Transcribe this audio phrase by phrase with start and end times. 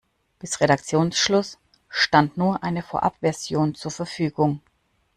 [0.39, 4.59] Bis Redaktionsschluss stand nur eine Vorabversion zur Verfügung.